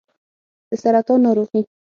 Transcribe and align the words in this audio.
د 0.69 0.71
سرطان 0.81 1.19
ناروغي 1.25 1.61